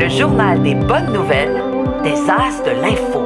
le 0.00 0.08
journal 0.08 0.62
des 0.62 0.74
bonnes 0.74 1.12
nouvelles 1.12 1.62
des 2.02 2.14
As 2.30 2.62
de 2.64 2.70
l'info. 2.70 3.20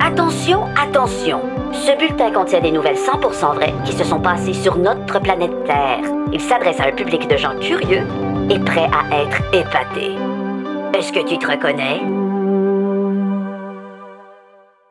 Attention, 0.00 0.64
attention. 0.76 1.42
Ce 1.72 1.96
bulletin 1.96 2.32
contient 2.32 2.60
des 2.60 2.72
nouvelles 2.72 2.96
100% 2.96 3.54
vraies 3.54 3.74
qui 3.84 3.92
se 3.92 4.02
sont 4.02 4.18
passées 4.18 4.52
sur 4.52 4.76
notre 4.76 5.20
planète 5.20 5.52
Terre. 5.64 6.00
Il 6.32 6.40
s'adresse 6.40 6.80
à 6.80 6.88
un 6.88 6.92
public 6.92 7.28
de 7.28 7.36
gens 7.36 7.56
curieux 7.60 8.02
et 8.50 8.58
prêts 8.58 8.90
à 8.92 9.22
être 9.22 9.42
épatés. 9.54 10.16
Est-ce 10.98 11.12
que 11.12 11.24
tu 11.24 11.38
te 11.38 11.48
reconnais? 11.48 12.00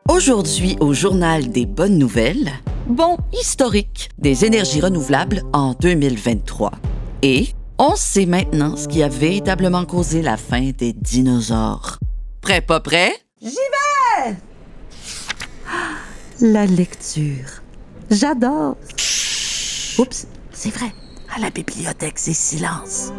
Aujourd'hui, 0.10 0.78
au 0.80 0.94
journal 0.94 1.50
des 1.50 1.66
bonnes 1.66 1.98
nouvelles, 1.98 2.52
bon 2.88 3.18
historique 3.34 4.12
des 4.18 4.46
énergies 4.46 4.80
renouvelables 4.80 5.42
en 5.52 5.74
2023. 5.74 6.72
Et 7.22 7.48
on 7.78 7.96
sait 7.96 8.26
maintenant 8.26 8.76
ce 8.76 8.88
qui 8.88 9.04
a 9.04 9.08
véritablement 9.08 9.86
causé 9.86 10.22
la 10.22 10.38
fin 10.38 10.72
des 10.72 10.94
dinosaures. 10.94 12.00
Prêt, 12.42 12.62
pas 12.62 12.80
prêt? 12.80 13.14
J'y 13.42 13.56
vais! 14.28 14.36
La 16.42 16.66
lecture. 16.66 17.62
J'adore. 18.10 18.78
Oups, 19.98 20.28
c'est 20.52 20.70
vrai. 20.70 20.94
À 21.36 21.40
la 21.40 21.50
bibliothèque, 21.50 22.20
c'est 22.20 22.34
silence. 22.34 23.12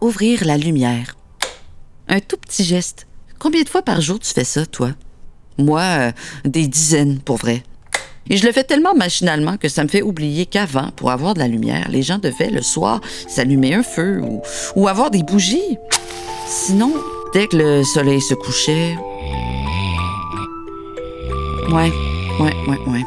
Ouvrir 0.00 0.44
la 0.44 0.56
lumière. 0.56 1.16
Un 2.08 2.20
tout 2.20 2.36
petit 2.36 2.64
geste. 2.64 3.06
Combien 3.38 3.62
de 3.62 3.68
fois 3.68 3.82
par 3.82 4.00
jour 4.00 4.18
tu 4.18 4.32
fais 4.32 4.44
ça, 4.44 4.66
toi? 4.66 4.90
Moi, 5.58 5.82
euh, 5.82 6.12
des 6.44 6.66
dizaines, 6.66 7.20
pour 7.20 7.36
vrai. 7.36 7.62
Et 8.30 8.36
je 8.36 8.46
le 8.46 8.52
fais 8.52 8.64
tellement 8.64 8.94
machinalement 8.94 9.56
que 9.56 9.68
ça 9.68 9.82
me 9.82 9.88
fait 9.88 10.02
oublier 10.02 10.46
qu'avant, 10.46 10.90
pour 10.96 11.10
avoir 11.10 11.34
de 11.34 11.40
la 11.40 11.48
lumière, 11.48 11.88
les 11.90 12.02
gens 12.02 12.18
devaient 12.18 12.50
le 12.50 12.62
soir 12.62 13.00
s'allumer 13.28 13.74
un 13.74 13.82
feu 13.82 14.22
ou, 14.76 14.88
avoir 14.88 15.10
des 15.10 15.22
bougies. 15.22 15.78
Sinon, 16.46 16.92
dès 17.34 17.46
que 17.46 17.56
le 17.56 17.84
soleil 17.84 18.20
se 18.20 18.34
couchait... 18.34 18.96
Ouais, 21.70 21.90
ouais, 22.40 22.54
ouais, 22.68 22.78
ouais. 22.86 23.04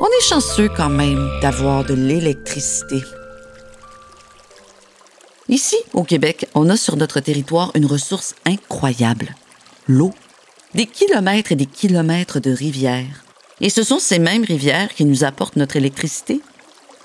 On 0.00 0.06
est 0.06 0.28
chanceux 0.28 0.68
quand 0.74 0.88
même 0.88 1.28
d'avoir 1.40 1.84
de 1.84 1.94
l'électricité. 1.94 3.02
Ici, 5.48 5.76
au 5.92 6.02
Québec, 6.02 6.46
on 6.54 6.70
a 6.70 6.76
sur 6.76 6.96
notre 6.96 7.20
territoire 7.20 7.70
une 7.74 7.84
ressource 7.84 8.34
incroyable, 8.46 9.34
l'eau. 9.86 10.12
Des 10.74 10.86
kilomètres 10.86 11.52
et 11.52 11.56
des 11.56 11.66
kilomètres 11.66 12.40
de 12.40 12.50
rivières. 12.50 13.24
Et 13.62 13.70
ce 13.70 13.84
sont 13.84 14.00
ces 14.00 14.18
mêmes 14.18 14.42
rivières 14.42 14.92
qui 14.92 15.04
nous 15.04 15.22
apportent 15.22 15.54
notre 15.54 15.76
électricité. 15.76 16.40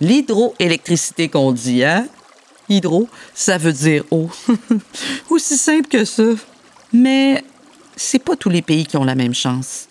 L'hydroélectricité 0.02 1.30
qu'on 1.30 1.52
dit, 1.52 1.84
hein? 1.84 2.08
Hydro, 2.68 3.08
ça 3.36 3.60
veut 3.60 3.72
dire 3.72 4.04
eau. 4.10 4.30
Aussi 5.30 5.56
simple 5.56 5.88
que 5.88 6.04
ça. 6.04 6.24
Mais 6.92 7.44
c'est 7.96 8.20
pas 8.20 8.36
tous 8.36 8.50
les 8.50 8.64
pays 8.64 8.88
qui 8.88 8.98
ont 8.98 9.04
la 9.04 9.14
même 9.14 9.36
chance. 9.36 9.88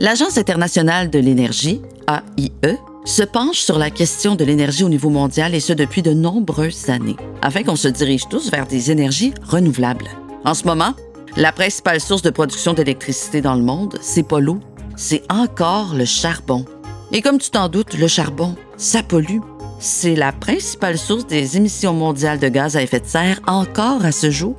L'Agence 0.00 0.38
internationale 0.38 1.10
de 1.10 1.18
l'énergie, 1.18 1.82
AIE, 2.08 2.78
se 3.04 3.22
penche 3.22 3.58
sur 3.58 3.78
la 3.78 3.90
question 3.90 4.36
de 4.36 4.44
l'énergie 4.44 4.84
au 4.84 4.88
niveau 4.88 5.10
mondial 5.10 5.54
et 5.54 5.60
ce 5.60 5.74
depuis 5.74 6.02
de 6.02 6.12
nombreuses 6.12 6.88
années, 6.88 7.16
afin 7.42 7.62
qu'on 7.62 7.76
se 7.76 7.88
dirige 7.88 8.28
tous 8.28 8.50
vers 8.50 8.66
des 8.66 8.90
énergies 8.90 9.34
renouvelables. 9.42 10.08
En 10.44 10.54
ce 10.54 10.64
moment, 10.64 10.94
la 11.36 11.52
principale 11.52 12.00
source 12.00 12.22
de 12.22 12.30
production 12.30 12.72
d'électricité 12.72 13.40
dans 13.40 13.54
le 13.54 13.62
monde, 13.62 13.98
c'est 14.00 14.26
pas 14.26 14.40
l'eau, 14.40 14.60
c'est 14.98 15.22
encore 15.30 15.94
le 15.94 16.04
charbon. 16.04 16.64
Et 17.12 17.22
comme 17.22 17.38
tu 17.38 17.50
t'en 17.50 17.68
doutes, 17.68 17.96
le 17.96 18.08
charbon, 18.08 18.56
ça 18.76 19.02
pollue. 19.02 19.38
C'est 19.78 20.16
la 20.16 20.32
principale 20.32 20.98
source 20.98 21.26
des 21.26 21.56
émissions 21.56 21.94
mondiales 21.94 22.40
de 22.40 22.48
gaz 22.48 22.76
à 22.76 22.82
effet 22.82 23.00
de 23.00 23.06
serre 23.06 23.40
encore 23.46 24.04
à 24.04 24.12
ce 24.12 24.30
jour. 24.30 24.56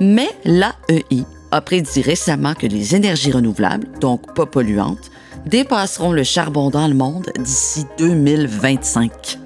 Mais 0.00 0.30
l'AEI 0.44 1.24
a 1.50 1.60
prédit 1.60 2.02
récemment 2.02 2.54
que 2.54 2.68
les 2.68 2.94
énergies 2.94 3.32
renouvelables, 3.32 3.88
donc 4.00 4.32
pas 4.32 4.46
polluantes, 4.46 5.10
dépasseront 5.44 6.12
le 6.12 6.22
charbon 6.22 6.70
dans 6.70 6.86
le 6.86 6.94
monde 6.94 7.32
d'ici 7.36 7.84
2025. 7.98 9.38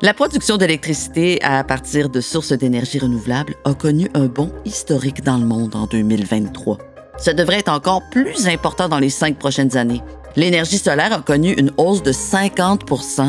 La 0.00 0.14
production 0.14 0.56
d'électricité 0.56 1.42
à 1.42 1.62
partir 1.62 2.08
de 2.08 2.22
sources 2.22 2.54
d'énergie 2.54 2.98
renouvelables 2.98 3.54
a 3.66 3.74
connu 3.74 4.08
un 4.14 4.26
bond 4.26 4.50
historique 4.64 5.22
dans 5.22 5.36
le 5.36 5.44
monde 5.44 5.76
en 5.76 5.84
2023. 5.84 6.89
Ça 7.20 7.34
devrait 7.34 7.58
être 7.58 7.68
encore 7.68 8.02
plus 8.10 8.48
important 8.48 8.88
dans 8.88 8.98
les 8.98 9.10
cinq 9.10 9.38
prochaines 9.38 9.76
années. 9.76 10.02
L'énergie 10.36 10.78
solaire 10.78 11.12
a 11.12 11.20
connu 11.20 11.52
une 11.52 11.70
hausse 11.76 12.02
de 12.02 12.12
50 12.12 12.86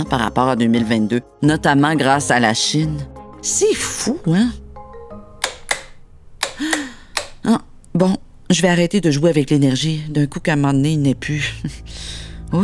par 0.09 0.19
rapport 0.19 0.47
à 0.47 0.55
2022, 0.55 1.21
notamment 1.41 1.95
grâce 1.95 2.31
à 2.31 2.39
la 2.39 2.53
Chine. 2.53 2.97
C'est 3.41 3.73
fou, 3.73 4.17
hein? 4.27 4.49
Ah, 7.43 7.59
bon, 7.93 8.15
je 8.49 8.61
vais 8.61 8.69
arrêter 8.69 9.01
de 9.01 9.11
jouer 9.11 9.29
avec 9.29 9.49
l'énergie. 9.49 10.03
D'un 10.09 10.27
coup 10.27 10.39
qu'à 10.39 10.53
un 10.53 10.57
moment 10.57 10.73
donné, 10.73 10.93
il 10.93 11.01
n'est 11.01 11.15
plus. 11.15 11.55
oh, 12.53 12.63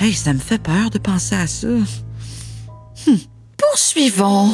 hey, 0.00 0.12
ça 0.12 0.32
me 0.32 0.38
fait 0.38 0.62
peur 0.62 0.88
de 0.90 0.98
penser 0.98 1.34
à 1.34 1.46
ça. 1.46 1.66
Hum, 1.68 3.18
Poursuivons. 3.58 4.52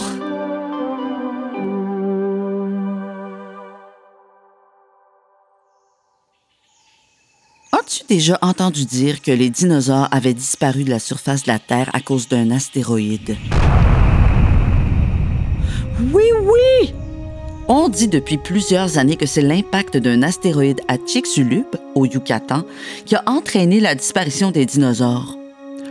As-tu 7.88 8.04
déjà 8.06 8.38
entendu 8.43 8.84
dire 8.84 9.22
que 9.22 9.31
les 9.31 9.49
dinosaures 9.49 10.09
avaient 10.10 10.34
disparu 10.34 10.84
de 10.84 10.91
la 10.91 10.99
surface 10.99 11.44
de 11.44 11.49
la 11.49 11.59
Terre 11.59 11.88
à 11.94 12.00
cause 12.00 12.28
d'un 12.28 12.50
astéroïde? 12.50 13.34
Oui, 16.12 16.25
oui! 16.43 16.93
On 17.66 17.88
dit 17.88 18.09
depuis 18.09 18.37
plusieurs 18.37 18.99
années 18.99 19.16
que 19.16 19.25
c'est 19.25 19.41
l'impact 19.41 19.97
d'un 19.97 20.22
astéroïde 20.22 20.82
à 20.87 20.97
Chicxulub, 20.99 21.65
au 21.94 22.04
Yucatan, 22.04 22.65
qui 23.06 23.16
a 23.16 23.22
entraîné 23.25 23.81
la 23.81 23.94
disparition 23.94 24.50
des 24.50 24.66
dinosaures. 24.66 25.38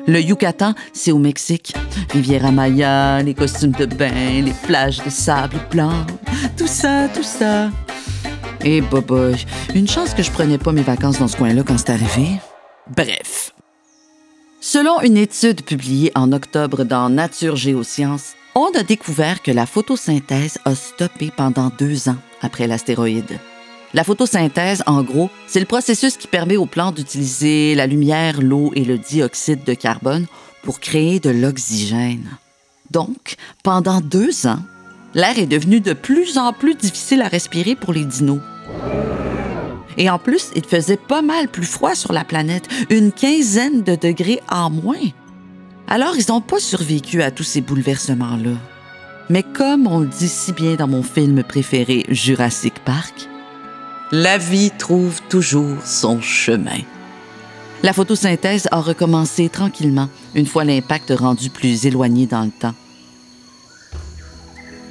Le 0.06 0.22
Yucatan, 0.22 0.76
c'est 0.94 1.12
au 1.12 1.18
Mexique. 1.18 1.74
Riviera 2.12 2.52
Maya, 2.52 3.24
les 3.24 3.34
costumes 3.34 3.72
de 3.72 3.88
bain, 3.88 4.44
les 4.46 4.54
plages 4.68 5.04
de 5.04 5.10
sable 5.10 5.58
blanc, 5.72 6.06
tout 6.58 6.68
ça, 6.68 7.08
tout 7.08 7.24
ça. 7.24 7.72
Et 8.70 8.82
bobo, 8.82 9.32
une 9.76 9.88
chance 9.88 10.14
que 10.14 10.22
je 10.22 10.30
prenais 10.30 10.58
pas 10.58 10.74
mes 10.74 10.82
vacances 10.82 11.20
dans 11.20 11.30
ce 11.30 11.38
coin-là 11.38 11.64
quand 11.66 11.78
c'est 11.78 11.92
arrivé. 11.92 12.32
Bref. 12.94 13.54
Selon 14.60 15.00
une 15.00 15.16
étude 15.16 15.64
publiée 15.64 16.12
en 16.16 16.34
octobre 16.34 16.84
dans 16.84 17.08
Nature 17.08 17.56
Géosciences, 17.56 18.34
on 18.56 18.70
a 18.78 18.84
découvert 18.84 19.42
que 19.42 19.52
la 19.52 19.66
photosynthèse 19.66 20.58
a 20.66 20.76
stoppé 20.76 21.32
pendant 21.34 21.72
deux 21.80 22.10
ans 22.10 22.18
après 22.42 22.68
l'astéroïde. 22.68 23.40
La 23.94 24.04
photosynthèse, 24.04 24.84
en 24.86 25.02
gros, 25.02 25.30
c'est 25.48 25.62
le 25.62 25.66
processus 25.66 26.18
qui 26.18 26.28
permet 26.28 26.58
aux 26.58 26.66
plantes 26.66 26.96
d'utiliser 26.96 27.74
la 27.74 27.88
lumière, 27.88 28.42
l'eau 28.42 28.74
et 28.76 28.84
le 28.84 28.98
dioxyde 28.98 29.64
de 29.64 29.76
carbone 29.76 30.26
pour 30.64 30.82
créer 30.82 31.22
de 31.22 31.30
l'oxygène. 31.30 32.38
Donc, 32.92 33.38
pendant 33.64 34.02
deux 34.02 34.46
ans, 34.46 34.60
l'air 35.18 35.38
est 35.40 35.48
devenu 35.48 35.82
de 35.82 35.94
plus 35.94 36.38
en 36.38 36.54
plus 36.54 36.76
difficile 36.76 37.22
à 37.24 37.28
respirer 37.28 37.76
pour 37.76 37.92
les 37.92 38.06
dinos. 38.06 38.40
Et 39.98 40.12
en 40.12 40.20
plus, 40.20 40.52
il 40.56 40.64
faisait 40.64 40.96
pas 40.96 41.24
mal 41.24 41.48
plus 41.48 41.66
froid 41.66 41.96
sur 41.96 42.14
la 42.14 42.24
planète, 42.24 42.70
une 42.92 43.12
quinzaine 43.12 43.82
de 43.82 43.96
degrés 43.96 44.40
en 44.48 44.70
moins. 44.70 45.10
Alors, 45.88 46.16
ils 46.18 46.30
n'ont 46.30 46.42
pas 46.42 46.60
survécu 46.60 47.24
à 47.24 47.32
tous 47.32 47.44
ces 47.44 47.62
bouleversements-là. 47.62 48.52
Mais 49.30 49.42
comme 49.42 49.88
on 49.88 50.00
le 50.02 50.06
dit 50.08 50.28
si 50.30 50.54
bien 50.54 50.76
dans 50.76 50.88
mon 50.88 51.02
film 51.02 51.44
préféré 51.44 52.06
Jurassic 52.10 52.76
Park, 52.86 53.28
la 54.12 54.38
vie 54.38 54.72
trouve 54.78 55.20
toujours 55.30 55.84
son 55.84 56.22
chemin. 56.22 56.80
La 57.82 57.92
photosynthèse 57.92 58.68
a 58.72 58.80
recommencé 58.80 59.50
tranquillement 59.50 60.10
une 60.36 60.46
fois 60.46 60.64
l'impact 60.64 61.12
rendu 61.18 61.50
plus 61.50 61.88
éloigné 61.88 62.28
dans 62.28 62.44
le 62.44 62.52
temps. 62.52 62.76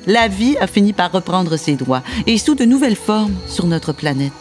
La 0.07 0.29
vie 0.29 0.57
a 0.59 0.67
fini 0.67 0.93
par 0.93 1.11
reprendre 1.11 1.57
ses 1.57 1.75
droits 1.75 2.03
et 2.27 2.39
sous 2.39 2.55
de 2.55 2.65
nouvelles 2.65 2.97
formes 2.97 3.35
sur 3.49 3.67
notre 3.67 3.93
planète. 3.93 4.33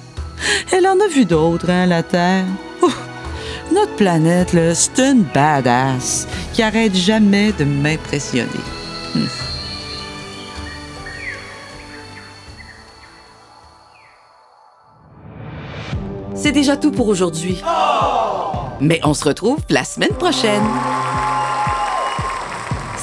Elle 0.72 0.86
en 0.86 0.98
a 0.98 1.08
vu 1.08 1.26
d'autres, 1.26 1.70
hein, 1.70 1.86
la 1.86 2.02
Terre. 2.02 2.46
Notre 3.72 3.96
planète, 3.96 4.56
c'est 4.74 4.98
une 5.00 5.22
badass 5.22 6.28
qui 6.52 6.62
arrête 6.62 6.94
jamais 6.94 7.52
de 7.52 7.64
m'impressionner. 7.64 8.48
C'est 16.34 16.52
déjà 16.52 16.76
tout 16.76 16.90
pour 16.90 17.08
aujourd'hui. 17.08 17.62
Mais 18.80 19.00
on 19.02 19.14
se 19.14 19.24
retrouve 19.24 19.58
la 19.70 19.84
semaine 19.84 20.14
prochaine. 20.18 20.62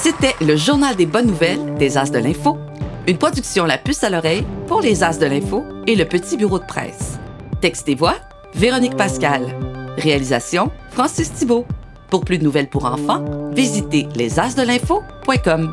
C'était 0.02 0.36
le 0.42 0.56
Journal 0.56 0.96
des 0.96 1.06
bonnes 1.06 1.28
nouvelles 1.28 1.76
des 1.76 1.96
As 1.96 2.10
de 2.10 2.18
l'Info, 2.18 2.58
une 3.08 3.20
production 3.20 3.66
La 3.66 3.78
Puce 3.78 4.04
à 4.04 4.10
l'oreille 4.10 4.44
pour 4.66 4.82
les 4.82 5.04
As 5.04 5.20
de 5.20 5.28
l'Info 5.28 5.64
et 5.86 5.96
le 5.96 6.06
Petit 6.06 6.38
Bureau 6.38 6.58
de 6.58 6.66
presse. 6.66 7.20
Texte 7.62 7.88
et 7.88 7.94
voix, 7.94 8.16
Véronique 8.56 8.98
Pascal. 8.98 9.56
Réalisation, 9.98 10.72
Francis 10.90 11.32
Thibault. 11.32 11.68
Pour 12.10 12.26
plus 12.26 12.40
de 12.40 12.44
nouvelles 12.44 12.68
pour 12.68 12.86
enfants, 12.86 13.24
visitez 13.54 14.08
lesasdelinfo.com. 14.16 15.72